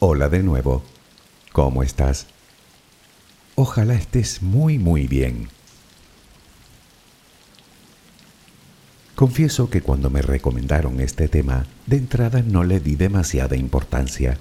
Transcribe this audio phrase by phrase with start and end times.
[0.00, 0.84] Hola de nuevo.
[1.52, 2.26] ¿Cómo estás?
[3.56, 5.48] Ojalá estés muy muy bien.
[9.16, 14.38] Confieso que cuando me recomendaron este tema, de entrada no le di demasiada importancia.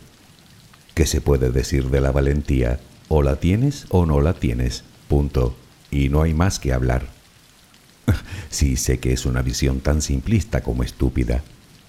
[0.93, 2.79] ¿Qué se puede decir de la valentía?
[3.09, 4.83] O la tienes o no la tienes.
[5.07, 5.55] Punto.
[5.89, 7.07] Y no hay más que hablar.
[8.51, 11.41] sí, sé que es una visión tan simplista como estúpida.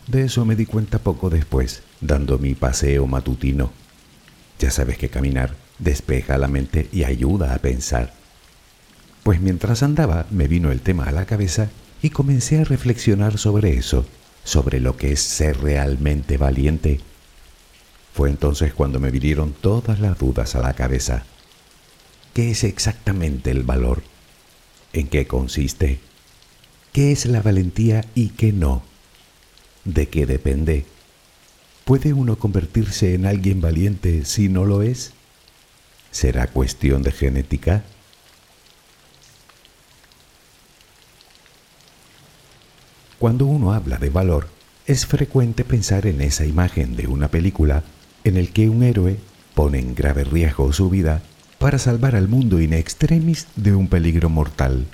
[0.09, 3.70] De eso me di cuenta poco después, dando mi paseo matutino.
[4.59, 8.15] Ya sabes que caminar despeja la mente y ayuda a pensar.
[9.23, 11.68] Pues mientras andaba me vino el tema a la cabeza
[12.01, 14.06] y comencé a reflexionar sobre eso,
[14.45, 17.01] sobre lo que es ser realmente valiente.
[18.15, 21.24] Fue entonces cuando me vinieron todas las dudas a la cabeza.
[22.32, 24.02] ¿Qué es exactamente el valor?
[24.95, 26.01] ¿En qué consiste?
[26.95, 28.88] ¿Qué es la valentía y qué no?
[29.88, 30.84] ¿De qué depende?
[31.87, 35.15] ¿Puede uno convertirse en alguien valiente si no lo es?
[36.10, 37.85] ¿Será cuestión de genética?
[43.18, 44.49] Cuando uno habla de valor,
[44.87, 47.82] es frecuente pensar en esa imagen de una película
[48.24, 49.16] en el que un héroe
[49.55, 51.23] pone en grave riesgo su vida
[51.59, 54.84] para salvar al mundo in extremis de un peligro mortal.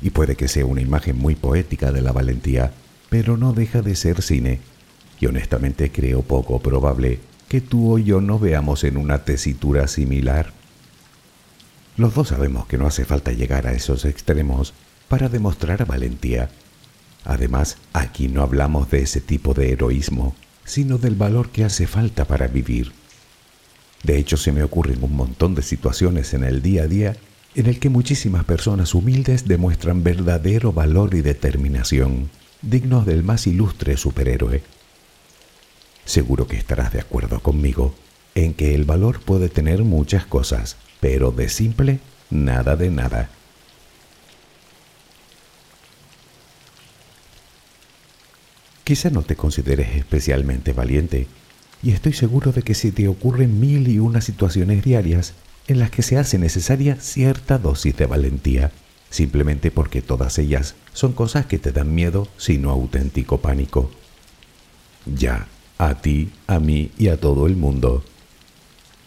[0.00, 2.72] Y puede que sea una imagen muy poética de la valentía,
[3.10, 4.60] pero no deja de ser cine.
[5.20, 10.52] Y honestamente creo poco probable que tú o yo nos veamos en una tesitura similar.
[11.96, 14.74] Los dos sabemos que no hace falta llegar a esos extremos
[15.08, 16.50] para demostrar valentía.
[17.24, 22.24] Además, aquí no hablamos de ese tipo de heroísmo, sino del valor que hace falta
[22.24, 22.92] para vivir.
[24.02, 27.16] De hecho, se me ocurren un montón de situaciones en el día a día
[27.54, 32.28] en el que muchísimas personas humildes demuestran verdadero valor y determinación,
[32.68, 34.62] dignos del más ilustre superhéroe.
[36.04, 37.94] Seguro que estarás de acuerdo conmigo
[38.34, 43.30] en que el valor puede tener muchas cosas, pero de simple, nada de nada.
[48.82, 51.26] Quizá no te consideres especialmente valiente,
[51.82, 55.34] y estoy seguro de que se te ocurren mil y una situaciones diarias
[55.68, 58.72] en las que se hace necesaria cierta dosis de valentía,
[59.10, 63.90] simplemente porque todas ellas son cosas que te dan miedo, sino auténtico pánico.
[65.06, 65.48] Ya,
[65.78, 68.04] a ti, a mí y a todo el mundo.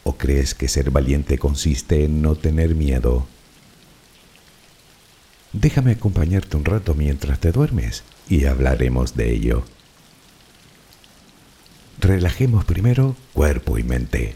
[0.03, 3.27] ¿O crees que ser valiente consiste en no tener miedo?
[5.53, 9.63] Déjame acompañarte un rato mientras te duermes y hablaremos de ello.
[11.99, 14.35] Relajemos primero cuerpo y mente.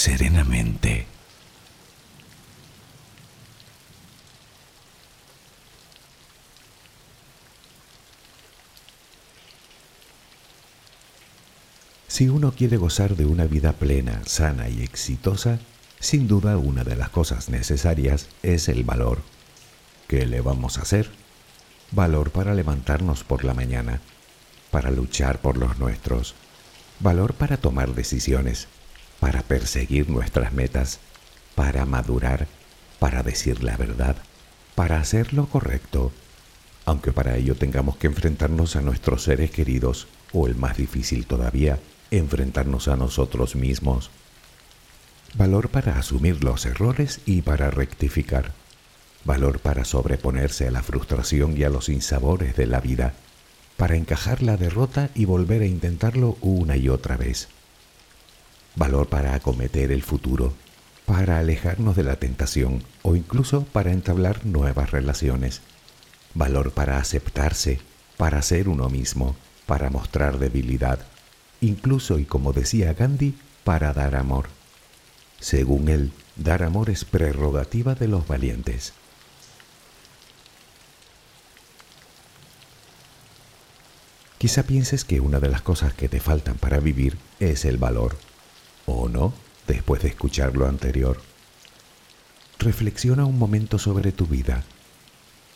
[0.00, 1.04] serenamente.
[12.08, 15.58] Si uno quiere gozar de una vida plena, sana y exitosa,
[15.98, 19.20] sin duda una de las cosas necesarias es el valor.
[20.08, 21.10] ¿Qué le vamos a hacer?
[21.90, 24.00] Valor para levantarnos por la mañana,
[24.70, 26.34] para luchar por los nuestros,
[27.00, 28.66] valor para tomar decisiones,
[29.20, 30.98] para perseguir nuestras metas,
[31.54, 32.48] para madurar,
[32.98, 34.16] para decir la verdad,
[34.74, 36.10] para hacer lo correcto,
[36.86, 41.78] aunque para ello tengamos que enfrentarnos a nuestros seres queridos o el más difícil todavía,
[42.10, 44.10] enfrentarnos a nosotros mismos.
[45.34, 48.52] Valor para asumir los errores y para rectificar,
[49.24, 53.14] valor para sobreponerse a la frustración y a los insabores de la vida,
[53.76, 57.48] para encajar la derrota y volver a intentarlo una y otra vez,
[58.76, 60.54] valor para acometer el futuro,
[61.06, 65.60] para alejarnos de la tentación o incluso para entablar nuevas relaciones,
[66.34, 67.80] valor para aceptarse,
[68.16, 69.36] para ser uno mismo,
[69.66, 71.00] para mostrar debilidad,
[71.60, 73.34] incluso y como decía Gandhi,
[73.64, 74.48] para dar amor.
[75.40, 78.92] Según él, dar amor es prerrogativa de los valientes.
[84.38, 88.16] Quizá pienses que una de las cosas que te faltan para vivir es el valor,
[88.86, 89.32] o no,
[89.66, 91.20] después de escuchar lo anterior.
[92.58, 94.64] Reflexiona un momento sobre tu vida.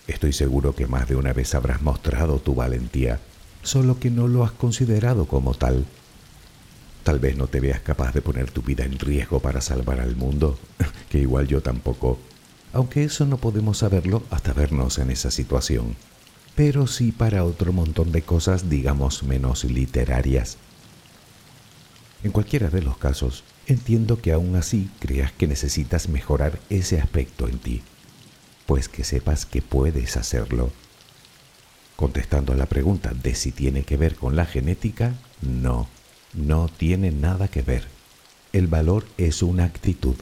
[0.07, 3.21] Estoy seguro que más de una vez habrás mostrado tu valentía,
[3.62, 5.87] solo que no lo has considerado como tal
[7.04, 10.16] Tal vez no te veas capaz de poner tu vida en riesgo para salvar al
[10.16, 10.59] mundo,
[11.11, 12.19] que igual yo tampoco,
[12.73, 15.97] aunque eso no podemos saberlo hasta vernos en esa situación,
[16.57, 20.57] pero sí para otro montón de cosas, digamos, menos literarias.
[22.25, 27.47] En cualquiera de los casos, entiendo que aún así creas que necesitas mejorar ese aspecto
[27.47, 27.83] en ti,
[28.66, 30.73] pues que sepas que puedes hacerlo.
[31.95, 35.87] Contestando a la pregunta de si tiene que ver con la genética, no
[36.35, 37.87] no tiene nada que ver.
[38.52, 40.16] El valor es una actitud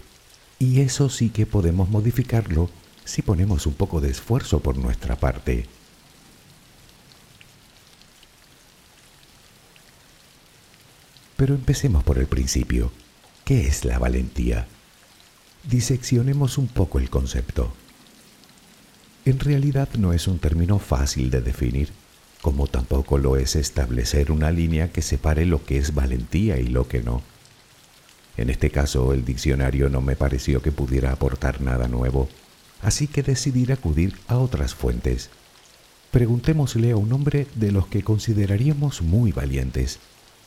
[0.59, 2.71] y eso sí que podemos modificarlo
[3.05, 5.67] si ponemos un poco de esfuerzo por nuestra parte.
[11.43, 12.93] Pero empecemos por el principio.
[13.45, 14.69] ¿Qué es la valentía?
[15.69, 17.73] Diseccionemos un poco el concepto.
[19.25, 21.89] En realidad no es un término fácil de definir
[22.43, 26.87] como tampoco lo es establecer una línea que separe lo que es valentía y lo
[26.87, 27.23] que no.
[28.37, 32.29] En este caso, el diccionario no me pareció que pudiera aportar nada nuevo,
[32.83, 35.29] así que decidí acudir a otras fuentes.
[36.13, 39.99] Preguntémosle a un hombre de los que consideraríamos muy valientes,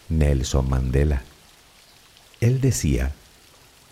[0.10, 1.24] Nelson Mandela.
[2.42, 3.14] Él decía,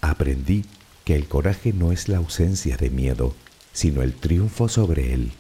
[0.02, 0.66] aprendí
[1.06, 3.36] que el coraje no es la ausencia de miedo,
[3.72, 5.32] sino el triunfo sobre él.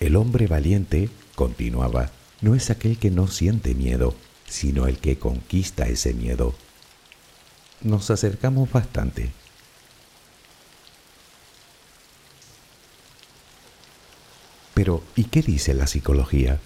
[0.00, 2.10] El hombre valiente, continuaba,
[2.40, 4.14] no es aquel que no siente miedo,
[4.46, 6.54] sino el que conquista ese miedo.
[7.82, 9.32] Nos acercamos bastante.
[14.74, 16.60] Pero, ¿y qué dice la psicología?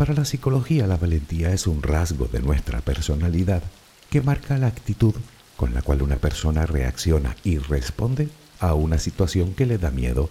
[0.00, 3.62] Para la psicología la valentía es un rasgo de nuestra personalidad
[4.08, 5.14] que marca la actitud
[5.58, 8.30] con la cual una persona reacciona y responde
[8.60, 10.30] a una situación que le da miedo,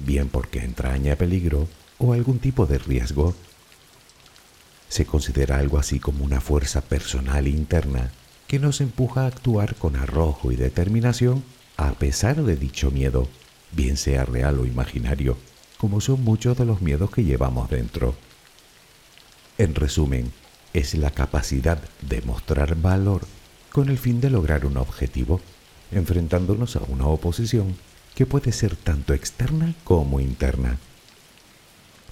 [0.00, 3.36] bien porque entraña peligro o algún tipo de riesgo.
[4.88, 8.10] Se considera algo así como una fuerza personal interna
[8.48, 11.44] que nos empuja a actuar con arrojo y determinación
[11.76, 13.28] a pesar de dicho miedo,
[13.70, 15.36] bien sea real o imaginario,
[15.76, 18.16] como son muchos de los miedos que llevamos dentro.
[19.58, 20.30] En resumen,
[20.72, 23.22] es la capacidad de mostrar valor
[23.72, 25.40] con el fin de lograr un objetivo,
[25.90, 27.76] enfrentándonos a una oposición
[28.14, 30.78] que puede ser tanto externa como interna.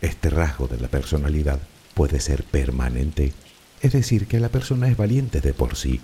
[0.00, 1.60] Este rasgo de la personalidad
[1.94, 3.32] puede ser permanente,
[3.80, 6.00] es decir, que la persona es valiente de por sí,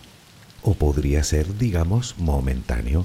[0.63, 3.05] o podría ser, digamos, momentáneo.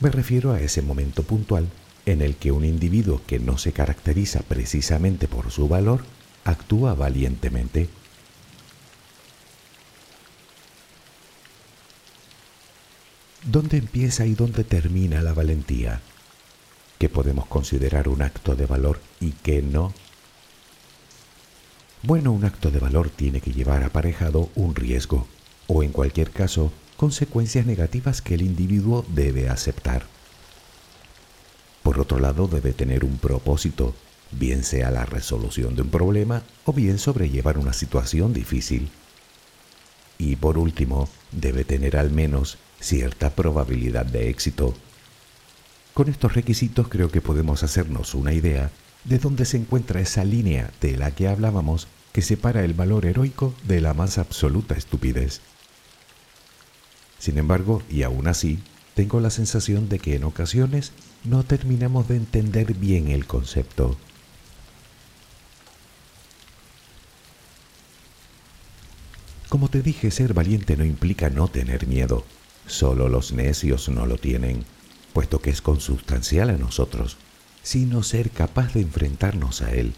[0.00, 1.68] Me refiero a ese momento puntual
[2.04, 6.04] en el que un individuo que no se caracteriza precisamente por su valor
[6.46, 7.88] actúa valientemente.
[13.44, 16.00] ¿Dónde empieza y dónde termina la valentía?
[16.98, 19.92] ¿Qué podemos considerar un acto de valor y qué no?
[22.02, 25.26] Bueno, un acto de valor tiene que llevar aparejado un riesgo,
[25.66, 30.06] o en cualquier caso, consecuencias negativas que el individuo debe aceptar.
[31.82, 33.94] Por otro lado, debe tener un propósito,
[34.30, 38.88] bien sea la resolución de un problema o bien sobrellevar una situación difícil.
[40.18, 44.74] Y por último, debe tener al menos cierta probabilidad de éxito.
[45.94, 48.70] Con estos requisitos creo que podemos hacernos una idea
[49.04, 53.54] de dónde se encuentra esa línea de la que hablábamos que separa el valor heroico
[53.64, 55.40] de la más absoluta estupidez.
[57.18, 58.58] Sin embargo, y aún así,
[58.94, 60.92] tengo la sensación de que en ocasiones
[61.24, 63.96] no terminamos de entender bien el concepto.
[69.48, 72.24] Como te dije, ser valiente no implica no tener miedo.
[72.66, 74.64] Solo los necios no lo tienen,
[75.12, 77.16] puesto que es consustancial a nosotros,
[77.62, 79.94] sino ser capaz de enfrentarnos a él.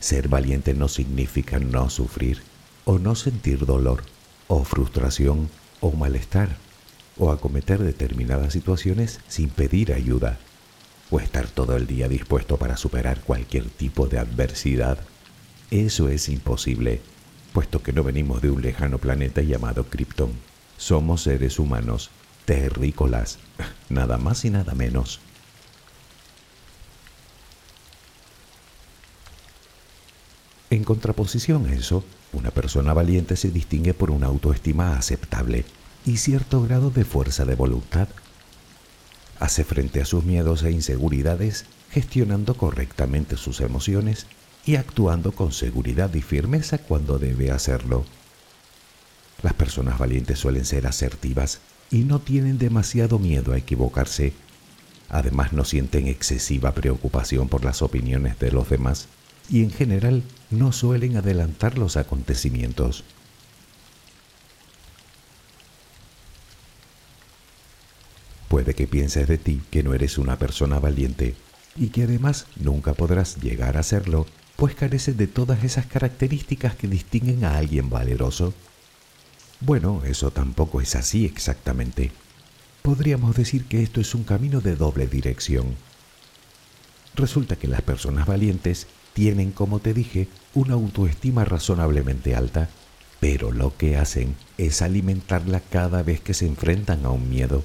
[0.00, 2.42] Ser valiente no significa no sufrir,
[2.84, 4.04] o no sentir dolor,
[4.46, 6.56] o frustración, o malestar,
[7.18, 10.38] o acometer determinadas situaciones sin pedir ayuda,
[11.10, 14.98] o estar todo el día dispuesto para superar cualquier tipo de adversidad.
[15.70, 17.02] Eso es imposible,
[17.58, 20.30] puesto que no venimos de un lejano planeta llamado Krypton.
[20.76, 22.10] Somos seres humanos,
[22.44, 23.40] terrícolas,
[23.88, 25.18] nada más y nada menos.
[30.70, 35.64] En contraposición a eso, una persona valiente se distingue por una autoestima aceptable
[36.06, 38.06] y cierto grado de fuerza de voluntad.
[39.40, 44.28] Hace frente a sus miedos e inseguridades gestionando correctamente sus emociones
[44.68, 48.04] y actuando con seguridad y firmeza cuando debe hacerlo.
[49.42, 54.34] Las personas valientes suelen ser asertivas y no tienen demasiado miedo a equivocarse.
[55.08, 59.08] Además no sienten excesiva preocupación por las opiniones de los demás
[59.48, 63.04] y en general no suelen adelantar los acontecimientos.
[68.48, 71.36] Puede que pienses de ti que no eres una persona valiente
[71.74, 74.26] y que además nunca podrás llegar a serlo,
[74.58, 78.52] pues careces de todas esas características que distinguen a alguien valeroso.
[79.60, 82.10] Bueno, eso tampoco es así exactamente.
[82.82, 85.76] Podríamos decir que esto es un camino de doble dirección.
[87.14, 92.68] Resulta que las personas valientes tienen, como te dije, una autoestima razonablemente alta,
[93.20, 97.62] pero lo que hacen es alimentarla cada vez que se enfrentan a un miedo.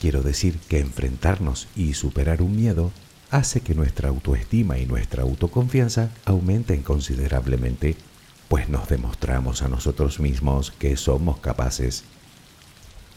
[0.00, 2.90] Quiero decir que enfrentarnos y superar un miedo
[3.30, 7.96] hace que nuestra autoestima y nuestra autoconfianza aumenten considerablemente
[8.48, 12.04] pues nos demostramos a nosotros mismos que somos capaces.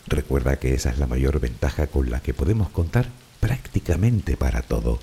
[0.07, 4.99] Recuerda que esa es la mayor ventaja con la que podemos contar prácticamente para todo.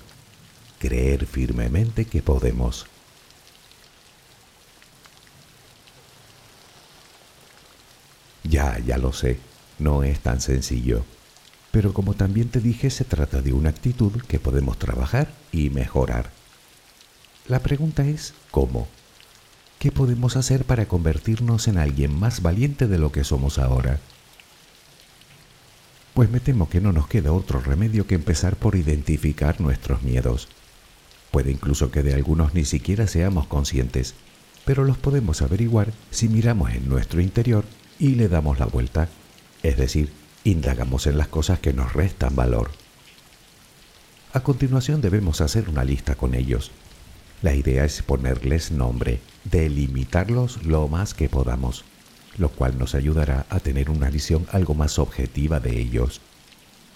[0.79, 2.85] creer firmemente que podemos.
[8.43, 9.39] Ya, ya lo sé,
[9.79, 11.03] no es tan sencillo.
[11.77, 16.31] Pero como también te dije, se trata de una actitud que podemos trabajar y mejorar.
[17.47, 18.87] La pregunta es, ¿cómo?
[19.77, 23.99] ¿Qué podemos hacer para convertirnos en alguien más valiente de lo que somos ahora?
[26.15, 30.47] Pues me temo que no nos queda otro remedio que empezar por identificar nuestros miedos.
[31.29, 34.15] Puede incluso que de algunos ni siquiera seamos conscientes,
[34.65, 37.65] pero los podemos averiguar si miramos en nuestro interior
[37.99, 39.09] y le damos la vuelta,
[39.61, 40.09] es decir,
[40.51, 42.71] indagamos en las cosas que nos restan valor.
[44.33, 46.71] A continuación debemos hacer una lista con ellos.
[47.41, 51.85] La idea es ponerles nombre, delimitarlos lo más que podamos
[52.37, 56.21] lo cual nos ayudará a tener una visión algo más objetiva de ellos.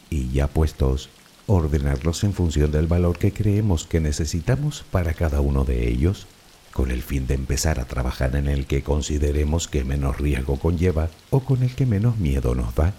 [0.09, 1.09] Y ya puestos,
[1.47, 6.27] ordenarlos en función del valor que creemos que necesitamos para cada uno de ellos,
[6.71, 11.09] con el fin de empezar a trabajar en el que consideremos que menos riesgo conlleva
[11.29, 12.93] o con el que menos miedo nos da.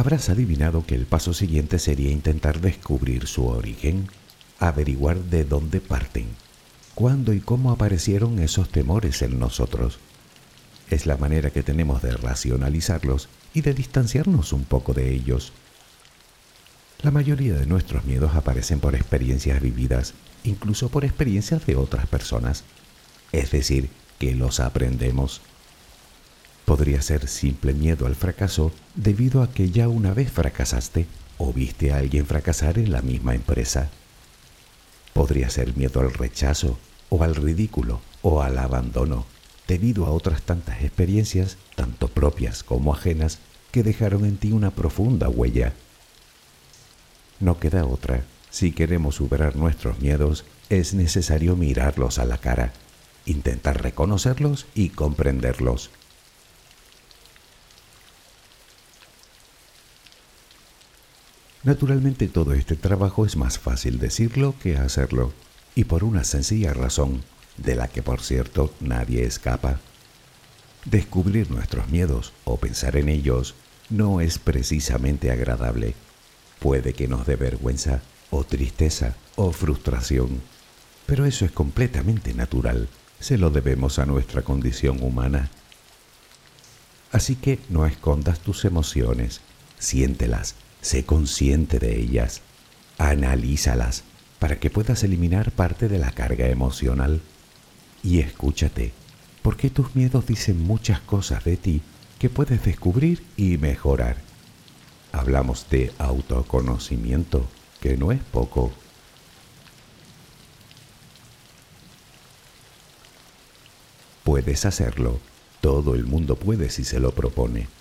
[0.00, 4.08] Habrás adivinado que el paso siguiente sería intentar descubrir su origen,
[4.58, 6.24] averiguar de dónde parten
[6.94, 9.98] cuándo y cómo aparecieron esos temores en nosotros.
[10.88, 15.52] Es la manera que tenemos de racionalizarlos y de distanciarnos un poco de ellos.
[17.02, 22.64] La mayoría de nuestros miedos aparecen por experiencias vividas, incluso por experiencias de otras personas.
[23.32, 25.42] Es decir, que los aprendemos.
[26.70, 31.90] Podría ser simple miedo al fracaso debido a que ya una vez fracasaste o viste
[31.90, 33.90] a alguien fracasar en la misma empresa.
[35.12, 36.78] Podría ser miedo al rechazo,
[37.08, 39.26] o al ridículo, o al abandono,
[39.66, 43.40] debido a otras tantas experiencias, tanto propias como ajenas,
[43.72, 45.72] que dejaron en ti una profunda huella.
[47.40, 48.22] No queda otra.
[48.48, 52.72] Si queremos superar nuestros miedos, es necesario mirarlos a la cara,
[53.26, 55.90] intentar reconocerlos y comprenderlos.
[61.62, 65.32] Naturalmente todo este trabajo es más fácil decirlo que hacerlo,
[65.74, 67.22] y por una sencilla razón,
[67.58, 69.78] de la que por cierto nadie escapa.
[70.86, 73.54] Descubrir nuestros miedos o pensar en ellos
[73.90, 75.94] no es precisamente agradable.
[76.60, 80.40] Puede que nos dé vergüenza o tristeza o frustración,
[81.04, 85.50] pero eso es completamente natural, se lo debemos a nuestra condición humana.
[87.12, 89.42] Así que no escondas tus emociones,
[89.78, 92.42] siéntelas, Sé consciente de ellas,
[92.98, 94.04] analízalas
[94.38, 97.20] para que puedas eliminar parte de la carga emocional.
[98.02, 98.92] Y escúchate,
[99.42, 101.82] porque tus miedos dicen muchas cosas de ti
[102.18, 104.16] que puedes descubrir y mejorar.
[105.12, 107.46] Hablamos de autoconocimiento,
[107.80, 108.72] que no es poco.
[114.24, 115.18] Puedes hacerlo,
[115.60, 117.79] todo el mundo puede si se lo propone.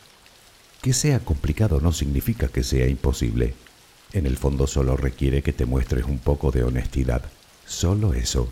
[0.81, 3.53] Que sea complicado no significa que sea imposible.
[4.13, 7.23] En el fondo solo requiere que te muestres un poco de honestidad.
[7.65, 8.49] Solo eso.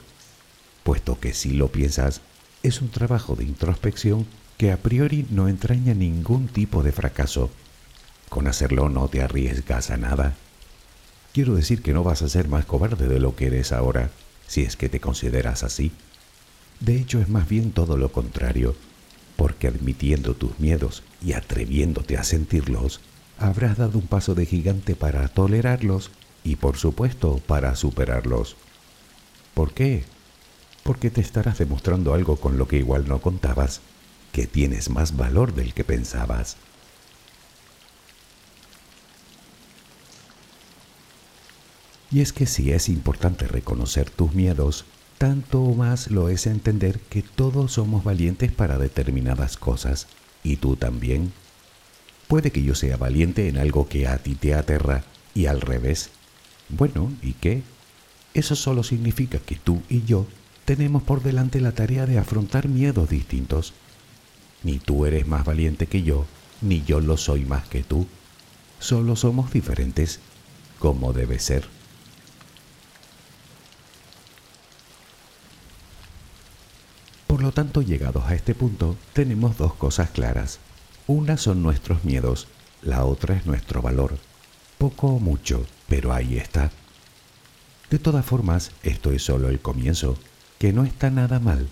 [0.83, 2.21] Puesto que si lo piensas,
[2.63, 7.49] es un trabajo de introspección que a priori no entraña ningún tipo de fracaso.
[8.27, 10.35] Con hacerlo no te arriesgas a nada.
[11.33, 14.11] Quiero decir que no vas a ser más cobarde de lo que eres ahora,
[14.47, 15.91] si es que te consideras así.
[16.81, 18.75] De hecho, es más bien todo lo contrario
[19.37, 22.99] porque admitiendo tus miedos y atreviéndote a sentirlos,
[23.39, 26.11] habrás dado un paso de gigante para tolerarlos
[26.43, 28.57] y por supuesto para superarlos.
[29.53, 30.03] ¿Por qué?
[30.83, 33.81] Porque te estarás demostrando algo con lo que igual no contabas,
[34.31, 36.57] que tienes más valor del que pensabas.
[42.09, 44.85] Y es que si es importante reconocer tus miedos,
[45.17, 50.07] tanto más lo es entender que todos somos valientes para determinadas cosas,
[50.43, 51.33] y tú también.
[52.27, 55.03] Puede que yo sea valiente en algo que a ti te aterra,
[55.33, 56.09] y al revés.
[56.69, 57.63] Bueno, ¿y qué?
[58.33, 60.27] Eso solo significa que tú y yo
[60.65, 63.73] tenemos por delante la tarea de afrontar miedos distintos.
[64.63, 66.25] Ni tú eres más valiente que yo,
[66.61, 68.05] ni yo lo soy más que tú.
[68.79, 70.19] Solo somos diferentes,
[70.77, 71.76] como debe ser.
[77.47, 80.59] Lo tanto, llegados a este punto, tenemos dos cosas claras.
[81.07, 82.49] Una son nuestros miedos,
[82.81, 84.17] la otra es nuestro valor.
[84.77, 86.71] Poco o mucho, pero ahí está.
[87.89, 90.17] De todas formas, esto es solo el comienzo,
[90.59, 91.69] que no está nada mal,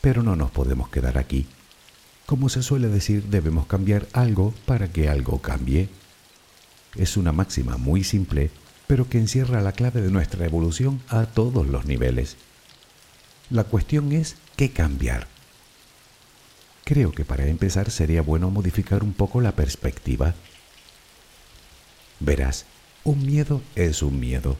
[0.00, 1.46] pero no nos podemos quedar aquí.
[2.26, 5.88] Como se suele decir, debemos cambiar algo para que algo cambie.
[6.96, 8.50] es una máxima muy simple,
[8.88, 12.36] pero que encierra la clave de nuestra evolución a todos los niveles.
[13.50, 15.26] La cuestión es qué cambiar.
[16.84, 20.36] Creo que para empezar sería bueno modificar un poco la perspectiva.
[22.20, 22.64] Verás,
[23.02, 24.56] un miedo es un miedo,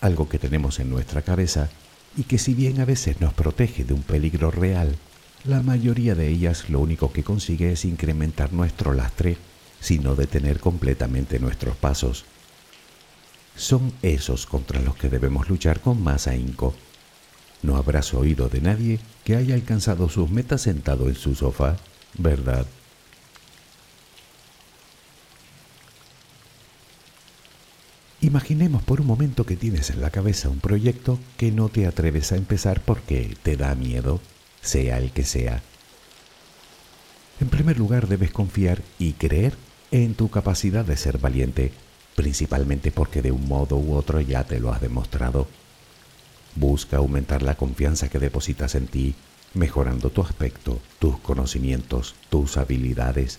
[0.00, 1.70] algo que tenemos en nuestra cabeza
[2.16, 4.96] y que si bien a veces nos protege de un peligro real,
[5.44, 9.36] la mayoría de ellas lo único que consigue es incrementar nuestro lastre,
[9.78, 12.24] sino detener completamente nuestros pasos.
[13.54, 16.74] Son esos contra los que debemos luchar con más ahínco.
[17.64, 21.78] No habrás oído de nadie que haya alcanzado sus metas sentado en su sofá,
[22.18, 22.66] ¿verdad?
[28.20, 32.32] Imaginemos por un momento que tienes en la cabeza un proyecto que no te atreves
[32.32, 34.20] a empezar porque te da miedo,
[34.60, 35.62] sea el que sea.
[37.40, 39.54] En primer lugar debes confiar y creer
[39.90, 41.72] en tu capacidad de ser valiente,
[42.14, 45.48] principalmente porque de un modo u otro ya te lo has demostrado.
[46.56, 49.14] Busca aumentar la confianza que depositas en ti,
[49.54, 53.38] mejorando tu aspecto, tus conocimientos, tus habilidades,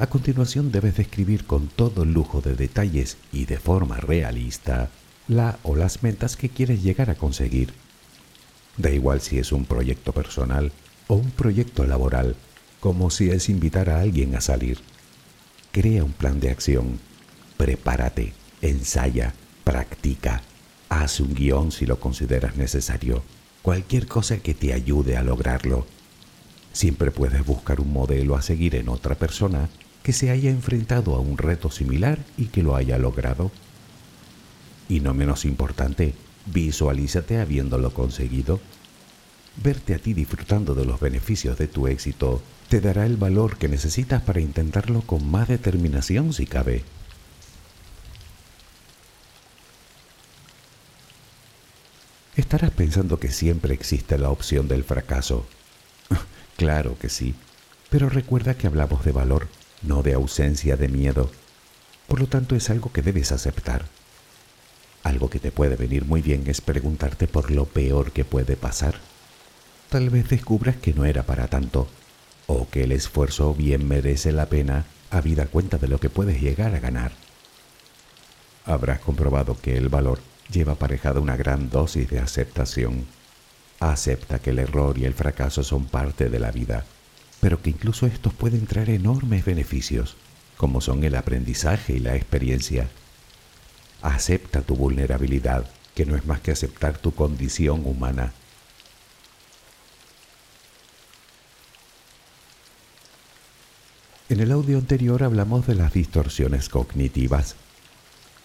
[0.00, 4.88] a continuación debes describir con todo lujo de detalles y de forma realista
[5.28, 7.74] la o las metas que quieres llegar a conseguir.
[8.78, 10.72] Da igual si es un proyecto personal
[11.06, 12.34] o un proyecto laboral,
[12.80, 14.78] como si es invitar a alguien a salir.
[15.70, 16.98] Crea un plan de acción,
[17.58, 20.40] prepárate, ensaya, practica,
[20.90, 23.22] haz un guion si lo consideras necesario,
[23.62, 25.86] cualquier cosa que te ayude a lograrlo.
[26.72, 29.70] Siempre puedes buscar un modelo a seguir en otra persona
[30.02, 33.50] que se haya enfrentado a un reto similar y que lo haya logrado.
[34.88, 36.14] Y no menos importante,
[36.46, 38.60] visualízate habiéndolo conseguido.
[39.62, 43.68] Verte a ti disfrutando de los beneficios de tu éxito te dará el valor que
[43.68, 46.82] necesitas para intentarlo con más determinación si cabe.
[52.40, 55.44] Estarás pensando que siempre existe la opción del fracaso.
[56.56, 57.34] claro que sí,
[57.90, 59.46] pero recuerda que hablamos de valor
[59.82, 61.30] no de ausencia de miedo.
[62.08, 63.84] Por lo tanto es algo que debes aceptar.
[65.02, 68.94] Algo que te puede venir muy bien es preguntarte por lo peor que puede pasar.
[69.90, 71.88] Tal vez descubras que no era para tanto,
[72.46, 76.74] o que el esfuerzo bien merece la pena habida cuenta de lo que puedes llegar
[76.74, 77.12] a ganar.
[78.64, 83.06] Habrás comprobado que el valor lleva aparejada una gran dosis de aceptación.
[83.78, 86.84] Acepta que el error y el fracaso son parte de la vida
[87.40, 90.16] pero que incluso estos pueden traer enormes beneficios,
[90.56, 92.88] como son el aprendizaje y la experiencia.
[94.02, 98.32] Acepta tu vulnerabilidad, que no es más que aceptar tu condición humana.
[104.28, 107.56] En el audio anterior hablamos de las distorsiones cognitivas.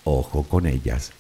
[0.04, 1.12] Ojo con ellas.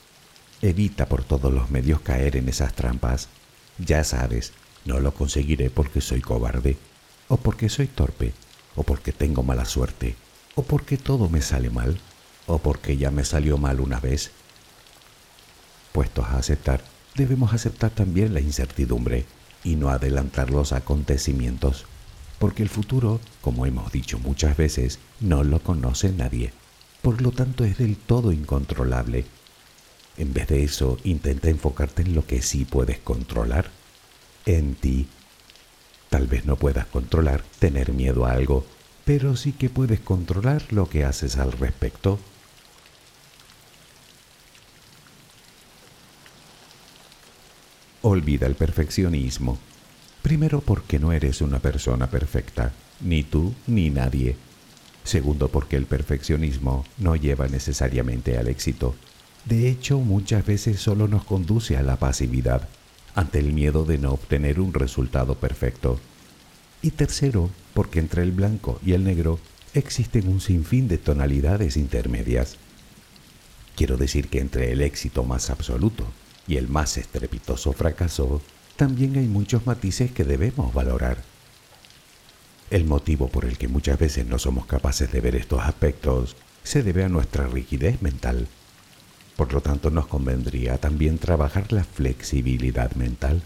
[0.62, 3.30] Evita por todos los medios caer en esas trampas.
[3.78, 4.54] Ya sabes,
[4.86, 6.78] no lo conseguiré porque soy cobarde
[7.28, 8.34] o porque soy torpe,
[8.76, 10.15] o porque tengo mala suerte,
[10.56, 11.98] o porque todo me sale mal,
[12.48, 14.32] o porque ya me salió mal una vez.
[15.91, 16.84] Puestos a aceptar,
[17.15, 19.26] debemos aceptar también la incertidumbre
[19.63, 21.86] y no adelantar los acontecimientos,
[22.38, 26.54] porque el futuro, como hemos dicho muchas veces, no lo conoce nadie,
[27.02, 29.26] por lo tanto es del todo incontrolable.
[30.17, 33.69] En vez de eso, intenta enfocarte en lo que sí puedes controlar,
[34.45, 35.08] en ti
[36.15, 38.65] Tal vez no puedas controlar tener miedo a algo,
[39.04, 42.19] pero sí que puedes controlar lo que haces al respecto.
[48.01, 49.58] Olvida el perfeccionismo.
[50.21, 54.38] Primero porque no eres una persona perfecta, ni tú ni nadie.
[55.04, 58.95] Segundo porque el perfeccionismo no lleva necesariamente al éxito.
[59.46, 62.68] De hecho, muchas veces solo nos conduce a la pasividad
[63.14, 66.00] ante el miedo de no obtener un resultado perfecto.
[66.82, 69.40] Y tercero, porque entre el blanco y el negro
[69.76, 72.58] existen un sinfín de tonalidades intermedias.
[73.76, 76.06] Quiero decir que entre el éxito más absoluto
[76.48, 78.42] y el más estrepitoso fracaso,
[78.76, 81.24] también hay muchos matices que debemos valorar.
[82.72, 86.82] El motivo por el que muchas veces no somos capaces de ver estos aspectos se
[86.82, 88.48] debe a nuestra rigidez mental
[89.36, 93.41] por lo tanto, nos convendría también trabajar la flexibilidad mental,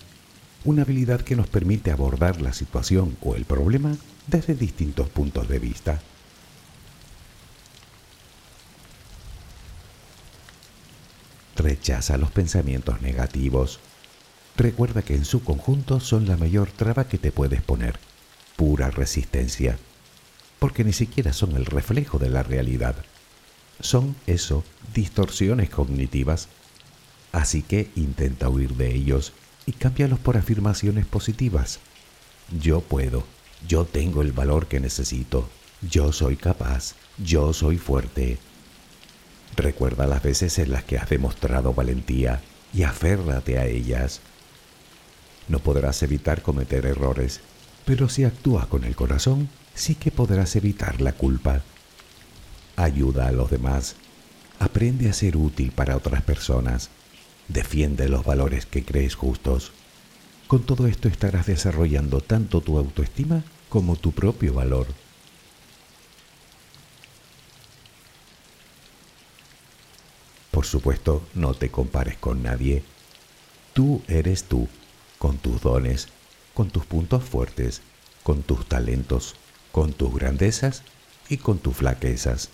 [0.63, 3.95] una habilidad que nos permite abordar la situación o el problema
[4.27, 5.99] desde distintos puntos de vista.
[11.55, 13.79] Rechaza los pensamientos negativos.
[14.55, 17.99] Recuerda que en su conjunto son la mayor traba que te puedes poner,
[18.55, 19.79] pura resistencia,
[20.59, 22.95] porque ni siquiera son el reflejo de la realidad
[23.79, 24.63] son eso,
[24.93, 26.47] distorsiones cognitivas.
[27.31, 29.33] Así que intenta huir de ellos
[29.65, 31.79] y cámbialos por afirmaciones positivas.
[32.59, 33.23] Yo puedo,
[33.67, 35.47] yo tengo el valor que necesito,
[35.81, 38.37] yo soy capaz, yo soy fuerte.
[39.55, 42.41] Recuerda las veces en las que has demostrado valentía
[42.73, 44.21] y aférrate a ellas.
[45.47, 47.41] No podrás evitar cometer errores,
[47.85, 51.61] pero si actúas con el corazón, sí que podrás evitar la culpa.
[52.79, 53.97] Ayuda a los demás.
[54.57, 56.89] Aprende a ser útil para otras personas.
[57.49, 59.73] Defiende los valores que crees justos.
[60.47, 64.87] Con todo esto estarás desarrollando tanto tu autoestima como tu propio valor.
[70.49, 72.83] Por supuesto, no te compares con nadie.
[73.73, 74.69] Tú eres tú,
[75.17, 76.07] con tus dones,
[76.53, 77.81] con tus puntos fuertes,
[78.23, 79.35] con tus talentos,
[79.73, 80.83] con tus grandezas
[81.27, 82.49] y con tus flaquezas,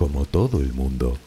[0.00, 1.18] como todo el mundo.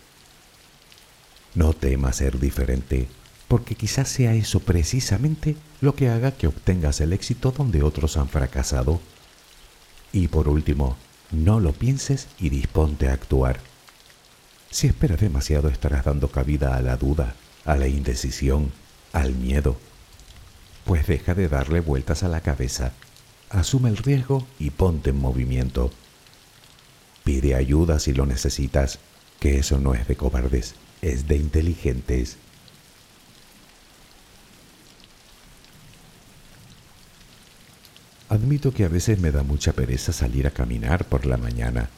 [1.54, 3.08] No temas ser diferente,
[3.48, 8.30] porque quizás sea eso precisamente lo que haga que obtengas el éxito donde otros han
[8.30, 9.00] fracasado.
[10.12, 10.98] Y por último,
[11.30, 13.60] no lo pienses y disponte a actuar.
[14.72, 18.72] Si esperas demasiado estarás dando cabida a la duda, a la indecisión,
[19.12, 19.78] al miedo.
[20.84, 22.94] Pues deja de darle vueltas a la cabeza,
[23.52, 25.92] asume el riesgo y ponte en movimiento.
[27.24, 29.00] Pide ayuda si lo necesitas,
[29.40, 32.38] que eso no es de cobardes, es de inteligentes.
[38.30, 41.90] Admito que a veces me da mucha pereza salir a caminar por la mañana.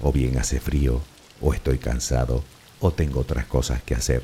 [0.00, 1.00] O bien hace frío,
[1.40, 2.44] o estoy cansado,
[2.78, 4.22] o tengo otras cosas que hacer.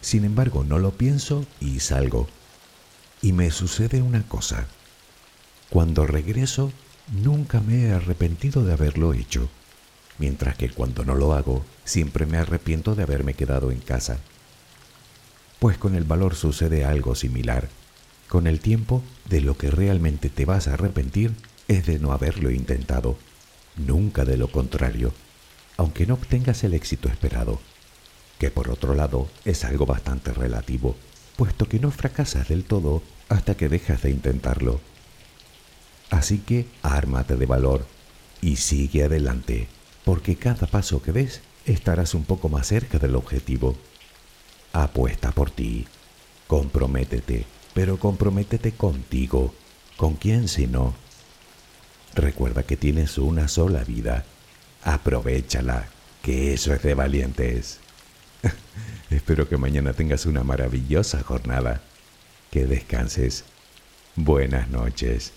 [0.00, 2.26] Sin embargo, no lo pienso y salgo.
[3.20, 4.66] Y me sucede una cosa.
[5.68, 6.72] Cuando regreso,
[7.10, 9.48] nunca me he arrepentido de haberlo hecho,
[10.18, 14.18] mientras que cuando no lo hago, siempre me arrepiento de haberme quedado en casa.
[15.58, 17.68] Pues con el valor sucede algo similar.
[18.28, 21.32] Con el tiempo, de lo que realmente te vas a arrepentir
[21.68, 23.18] es de no haberlo intentado,
[23.76, 25.12] nunca de lo contrario,
[25.76, 27.60] aunque no obtengas el éxito esperado,
[28.38, 30.96] que por otro lado es algo bastante relativo,
[31.36, 34.80] puesto que no fracasas del todo hasta que dejas de intentarlo.
[36.10, 37.86] Así que ármate de valor
[38.42, 39.68] y sigue adelante,
[40.04, 43.76] porque cada paso que des estarás un poco más cerca del objetivo.
[44.72, 45.86] Apuesta por ti,
[46.46, 49.54] comprométete pero comprométete contigo.
[49.96, 50.94] ¿Con quién si no?
[52.14, 54.24] Recuerda que tienes una sola vida.
[54.82, 55.88] Aprovechala,
[56.22, 57.80] que eso es de valientes.
[59.10, 61.80] Espero que mañana tengas una maravillosa jornada.
[62.50, 63.44] Que descanses.
[64.16, 65.32] Buenas noches.